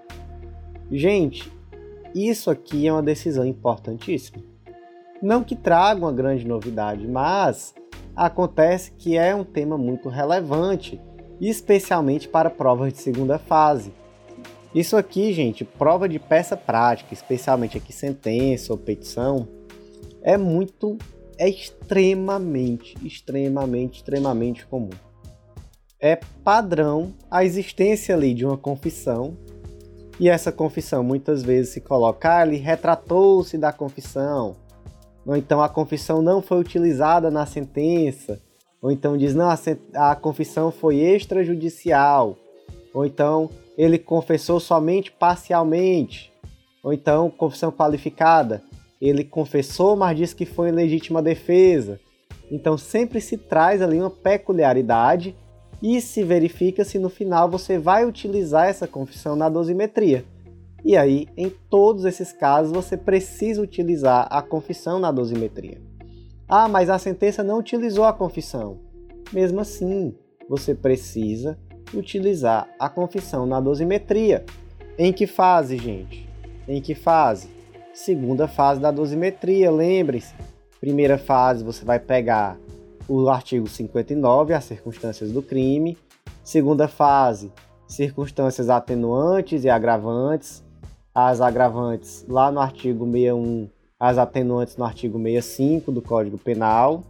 [0.92, 1.52] Gente,
[2.16, 4.42] isso aqui é uma decisão importantíssima.
[5.22, 7.74] Não que traga uma grande novidade, mas
[8.16, 11.00] acontece que é um tema muito relevante,
[11.42, 13.92] especialmente para provas de segunda fase.
[14.74, 19.48] Isso aqui, gente, prova de peça prática, especialmente aqui sentença ou petição,
[20.22, 20.98] é muito,
[21.38, 24.90] é extremamente, extremamente, extremamente comum.
[26.00, 29.36] É padrão a existência ali de uma confissão.
[30.20, 34.56] E essa confissão muitas vezes se coloca, ah, ele retratou-se da confissão,
[35.26, 38.42] ou então a confissão não foi utilizada na sentença,
[38.82, 39.60] ou então diz não, a,
[40.12, 42.36] a confissão foi extrajudicial,
[42.94, 46.32] ou então ele confessou somente parcialmente,
[46.82, 48.64] ou então confissão qualificada,
[49.00, 52.00] ele confessou, mas disse que foi em legítima defesa.
[52.50, 55.36] Então sempre se traz ali uma peculiaridade
[55.82, 60.26] e se verifica se no final você vai utilizar essa confissão na dosimetria.
[60.84, 65.82] E aí, em todos esses casos, você precisa utilizar a confissão na dosimetria.
[66.48, 68.80] Ah, mas a sentença não utilizou a confissão.
[69.34, 70.16] Mesmo assim,
[70.48, 71.58] você precisa
[71.94, 74.46] utilizar a confissão na dosimetria.
[74.98, 76.28] Em que fase, gente?
[76.68, 77.50] Em que fase?
[77.94, 80.34] Segunda fase da dosimetria, lembre-se.
[80.80, 82.58] Primeira fase, você vai pegar
[83.08, 85.98] o artigo 59, as circunstâncias do crime.
[86.44, 87.52] Segunda fase,
[87.88, 90.66] circunstâncias atenuantes e agravantes
[91.20, 93.68] as agravantes lá no artigo 61,
[94.00, 97.02] as atenuantes no artigo 65 do Código Penal.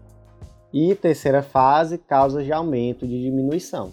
[0.73, 3.91] E terceira fase, causas de aumento de diminuição.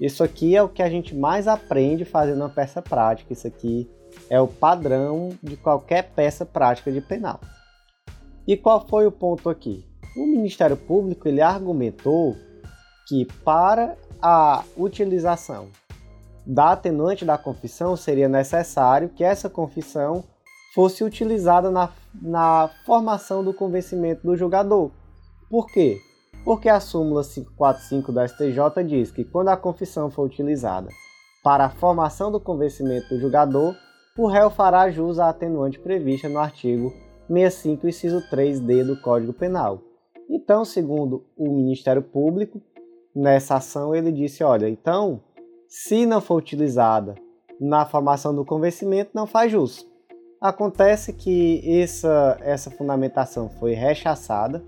[0.00, 3.32] Isso aqui é o que a gente mais aprende fazendo uma peça prática.
[3.32, 3.90] Isso aqui
[4.28, 7.40] é o padrão de qualquer peça prática de penal.
[8.46, 9.84] E qual foi o ponto aqui?
[10.16, 12.36] O Ministério Público ele argumentou
[13.06, 15.68] que para a utilização
[16.46, 20.24] da atenuante da confissão, seria necessário que essa confissão
[20.74, 24.90] fosse utilizada na, na formação do convencimento do julgador.
[25.48, 25.98] Por quê?
[26.44, 30.88] Porque a súmula 545 da STJ diz que quando a confissão for utilizada
[31.42, 33.74] para a formação do convencimento do julgador,
[34.16, 36.92] o réu fará jus à atenuante prevista no artigo
[37.28, 39.89] 65, inciso 3d do Código Penal.
[40.30, 42.62] Então, segundo o Ministério Público,
[43.14, 45.20] nessa ação ele disse, olha, então
[45.66, 47.16] se não for utilizada
[47.60, 49.86] na formação do convencimento, não faz jus.
[50.40, 54.64] Acontece que essa, essa fundamentação foi rechaçada,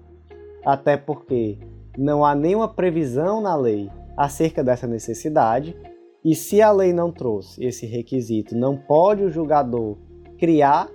[0.65, 1.59] até porque
[1.97, 5.77] não há nenhuma previsão na lei acerca dessa necessidade,
[6.25, 9.97] e se a lei não trouxe esse requisito, não pode o julgador
[10.39, 10.89] criar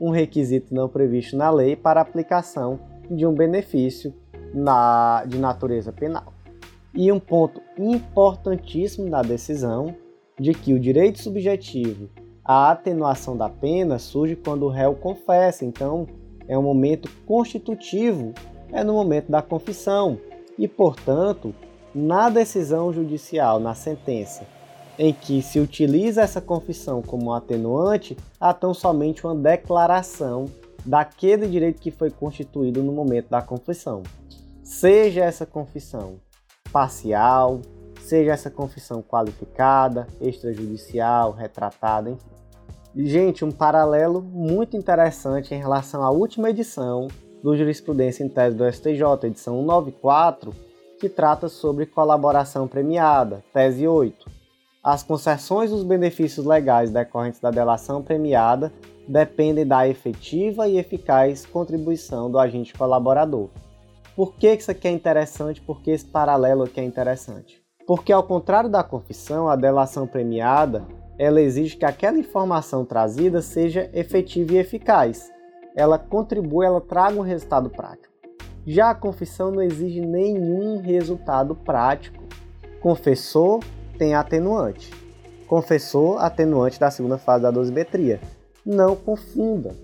[0.00, 2.80] um requisito não previsto na lei para aplicação
[3.10, 4.14] de um benefício
[4.54, 6.32] na, de natureza penal.
[6.94, 9.94] E um ponto importantíssimo da decisão
[10.38, 12.08] de que o direito subjetivo
[12.44, 16.06] à atenuação da pena surge quando o réu confessa, então
[16.48, 18.32] é um momento constitutivo,
[18.72, 20.18] é no momento da confissão.
[20.58, 21.54] E, portanto,
[21.94, 24.44] na decisão judicial, na sentença,
[24.98, 30.46] em que se utiliza essa confissão como atenuante, há tão somente uma declaração
[30.84, 34.02] daquele direito que foi constituído no momento da confissão.
[34.62, 36.20] Seja essa confissão
[36.72, 37.60] parcial,
[38.00, 42.30] seja essa confissão qualificada, extrajudicial, retratada, enfim.
[42.96, 47.06] Gente, um paralelo muito interessante em relação à última edição
[47.42, 50.52] do Jurisprudência em Tese do STJ, edição 194,
[50.98, 54.28] que trata sobre colaboração premiada, tese 8.
[54.82, 58.72] As concessões dos benefícios legais decorrentes da delação premiada
[59.10, 63.48] dependem da efetiva e eficaz contribuição do agente colaborador.
[64.14, 65.60] Por que isso aqui é interessante?
[65.60, 67.60] Por que esse paralelo aqui é interessante?
[67.88, 70.86] Porque ao contrário da confissão, a delação premiada,
[71.18, 75.28] ela exige que aquela informação trazida seja efetiva e eficaz.
[75.74, 78.14] Ela contribui, ela traga um resultado prático.
[78.64, 82.22] Já a confissão não exige nenhum resultado prático.
[82.80, 83.58] Confessor
[83.98, 84.92] tem atenuante.
[85.48, 88.20] Confessor, atenuante da segunda fase da dosimetria.
[88.64, 89.74] Não confunda.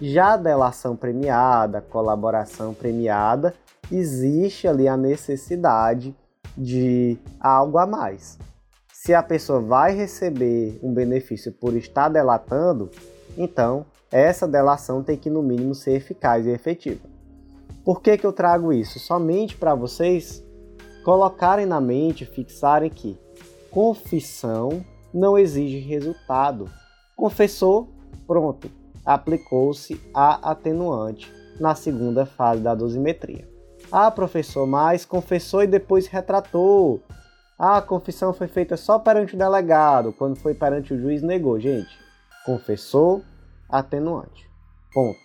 [0.00, 3.54] Já a delação premiada, colaboração premiada,
[3.90, 6.14] existe ali a necessidade
[6.56, 8.38] de algo a mais.
[8.92, 12.90] Se a pessoa vai receber um benefício por estar delatando,
[13.36, 17.00] então essa delação tem que no mínimo ser eficaz e efetiva.
[17.84, 18.98] Por que, que eu trago isso?
[18.98, 20.42] Somente para vocês
[21.04, 23.18] colocarem na mente, fixarem que
[23.70, 26.70] confissão não exige resultado.
[27.14, 27.88] Confessou,
[28.26, 28.70] pronto,
[29.04, 33.48] aplicou-se a atenuante na segunda fase da dosimetria.
[33.92, 37.00] Ah, professor, mas confessou e depois retratou.
[37.58, 41.60] Ah, a confissão foi feita só perante o delegado, quando foi perante o juiz negou.
[41.60, 41.98] Gente,
[42.44, 43.22] confessou,
[43.68, 44.48] atenuante.
[44.92, 45.24] Ponto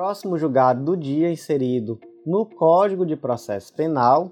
[0.00, 4.30] próximo julgado do dia inserido no Código de Processo Penal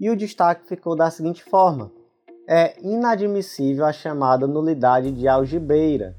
[0.00, 1.92] e o destaque ficou da seguinte forma:
[2.48, 6.16] é inadmissível a chamada nulidade de algibeira,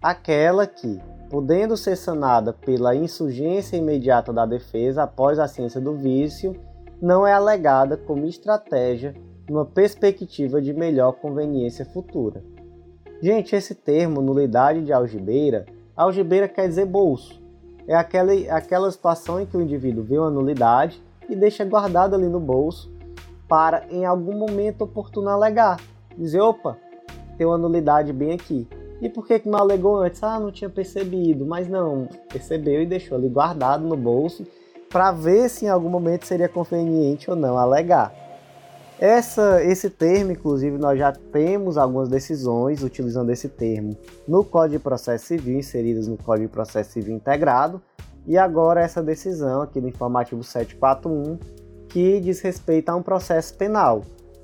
[0.00, 6.56] aquela que, podendo ser sanada pela insurgência imediata da defesa após a ciência do vício,
[7.00, 9.14] não é alegada como estratégia
[9.48, 12.42] numa perspectiva de melhor conveniência futura.
[13.20, 17.40] Gente, esse termo nulidade de algibeira, algibeira quer dizer bolso
[17.88, 22.28] é aquela, aquela situação em que o indivíduo vê uma nulidade e deixa guardado ali
[22.28, 22.92] no bolso
[23.48, 25.80] para, em algum momento oportuno, alegar.
[26.14, 26.76] Dizer, opa,
[27.38, 28.68] tem uma nulidade bem aqui.
[29.00, 30.22] E por que, que não alegou antes?
[30.22, 31.46] Ah, não tinha percebido.
[31.46, 34.46] Mas não, percebeu e deixou ali guardado no bolso
[34.90, 38.12] para ver se em algum momento seria conveniente ou não alegar.
[38.98, 43.96] Essa, esse termo, inclusive, nós já temos algumas decisões utilizando esse termo
[44.26, 47.80] no Código de Processo Civil, inseridas no Código de Processo Civil Integrado,
[48.26, 51.38] e agora essa decisão aqui no informativo 741,
[51.88, 54.02] que diz respeito a um processo penal.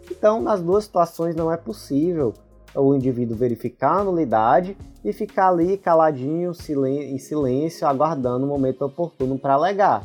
[0.08, 2.32] Então, nas duas situações não é possível
[2.74, 9.38] o indivíduo verificar a nulidade e ficar ali caladinho, em silêncio, aguardando o momento oportuno
[9.38, 10.04] para alegar.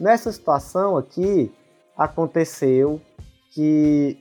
[0.00, 1.52] Nessa situação aqui,
[1.96, 3.00] aconteceu
[3.52, 4.18] que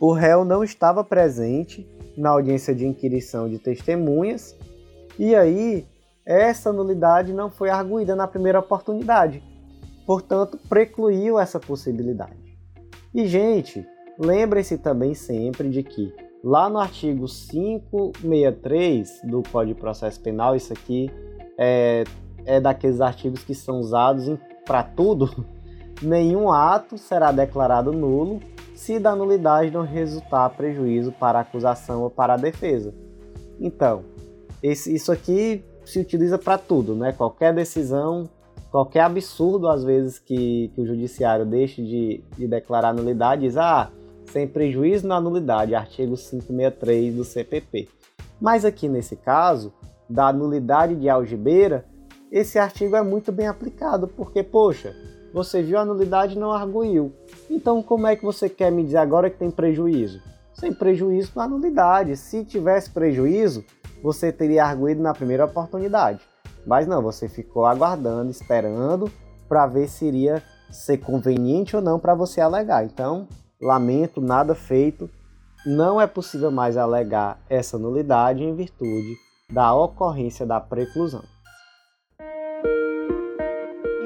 [0.00, 1.86] o réu não estava presente
[2.16, 4.56] na audiência de inquirição de testemunhas
[5.18, 5.86] e aí
[6.24, 9.42] essa nulidade não foi arguída na primeira oportunidade.
[10.06, 12.36] Portanto, precluiu essa possibilidade.
[13.12, 13.84] E, gente,
[14.18, 20.72] lembrem-se também sempre de que lá no artigo 563 do Código de Processo Penal, isso
[20.72, 21.10] aqui
[21.58, 22.04] é,
[22.44, 25.44] é daqueles artigos que são usados para tudo
[26.02, 28.40] nenhum ato será declarado nulo
[28.74, 32.94] se da nulidade não resultar prejuízo para a acusação ou para a defesa.
[33.60, 34.02] Então,
[34.62, 37.12] esse, isso aqui se utiliza para tudo, né?
[37.12, 38.24] Qualquer decisão,
[38.70, 43.90] qualquer absurdo às vezes que, que o judiciário deixe de, de declarar nulidade, diz, ah,
[44.32, 47.88] sem prejuízo na nulidade, artigo 563 do CPP.
[48.40, 49.72] Mas aqui nesse caso,
[50.08, 51.84] da nulidade de algibeira,
[52.30, 54.94] esse artigo é muito bem aplicado, porque, poxa,
[55.32, 57.12] você viu a nulidade e não arguiu.
[57.48, 60.20] Então, como é que você quer me dizer agora que tem prejuízo?
[60.54, 62.16] Sem prejuízo na nulidade.
[62.16, 63.64] Se tivesse prejuízo,
[64.02, 66.20] você teria arguído na primeira oportunidade.
[66.66, 69.10] Mas não, você ficou aguardando, esperando
[69.48, 72.84] para ver se iria ser conveniente ou não para você alegar.
[72.84, 73.26] Então,
[73.60, 75.10] lamento, nada feito.
[75.66, 79.16] Não é possível mais alegar essa nulidade em virtude
[79.50, 81.22] da ocorrência da preclusão.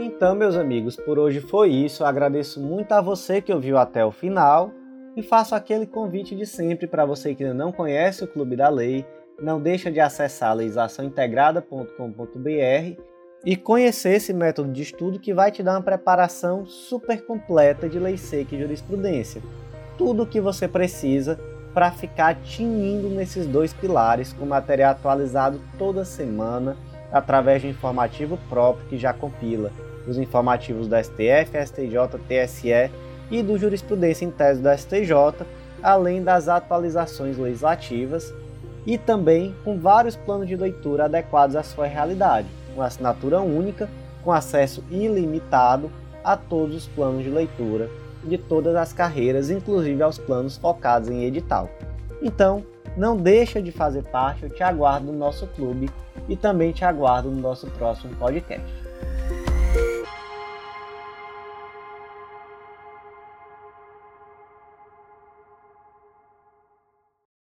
[0.03, 2.05] Então, meus amigos, por hoje foi isso.
[2.05, 4.71] agradeço muito a você que ouviu até o final
[5.17, 8.69] e faço aquele convite de sempre para você que ainda não conhece o Clube da
[8.69, 9.07] Lei,
[9.41, 13.14] não deixa de acessar legislaçãointegrada.com.br
[13.45, 17.99] e conhecer esse método de estudo que vai te dar uma preparação super completa de
[17.99, 19.43] lei seca e jurisprudência.
[19.99, 21.39] Tudo o que você precisa
[21.75, 26.77] para ficar tinindo nesses dois pilares com material atualizado toda semana
[27.13, 29.71] através de um informativo próprio que já compila
[30.07, 32.91] os informativos da STF, STJ, TSE
[33.31, 35.47] e do Jurisprudência em Tese do STJ,
[35.83, 38.33] além das atualizações legislativas
[38.87, 43.89] e também com vários planos de leitura adequados à sua realidade, uma assinatura única
[44.23, 45.91] com acesso ilimitado
[46.23, 47.91] a todos os planos de leitura
[48.27, 51.69] de todas as carreiras, inclusive aos planos focados em edital.
[52.23, 52.65] Então,
[52.97, 55.91] não deixa de fazer parte, eu te aguardo no nosso clube
[56.29, 58.65] e também te aguardo no nosso próximo podcast.